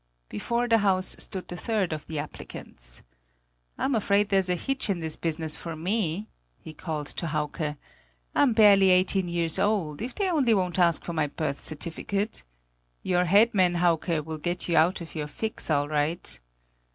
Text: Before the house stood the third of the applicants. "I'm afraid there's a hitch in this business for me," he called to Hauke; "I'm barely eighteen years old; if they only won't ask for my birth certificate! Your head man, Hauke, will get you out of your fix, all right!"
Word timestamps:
Before 0.29 0.67
the 0.67 0.79
house 0.79 1.15
stood 1.19 1.47
the 1.47 1.55
third 1.55 1.93
of 1.93 2.07
the 2.07 2.17
applicants. 2.17 3.03
"I'm 3.77 3.93
afraid 3.93 4.29
there's 4.29 4.49
a 4.49 4.55
hitch 4.55 4.89
in 4.89 4.99
this 4.99 5.15
business 5.15 5.57
for 5.57 5.75
me," 5.75 6.27
he 6.57 6.73
called 6.73 7.05
to 7.17 7.27
Hauke; 7.27 7.77
"I'm 8.33 8.53
barely 8.53 8.89
eighteen 8.89 9.27
years 9.27 9.59
old; 9.59 10.01
if 10.01 10.15
they 10.15 10.31
only 10.31 10.55
won't 10.55 10.79
ask 10.79 11.03
for 11.05 11.13
my 11.13 11.27
birth 11.27 11.61
certificate! 11.63 12.43
Your 13.03 13.25
head 13.25 13.53
man, 13.53 13.75
Hauke, 13.75 14.25
will 14.25 14.39
get 14.39 14.67
you 14.67 14.75
out 14.75 15.01
of 15.01 15.13
your 15.13 15.27
fix, 15.27 15.69
all 15.69 15.87
right!" 15.87 16.39